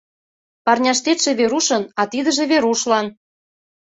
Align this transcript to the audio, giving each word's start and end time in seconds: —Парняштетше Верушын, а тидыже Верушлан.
—Парняштетше 0.65 1.31
Верушын, 1.39 1.83
а 1.99 2.01
тидыже 2.11 2.43
Верушлан. 2.51 3.07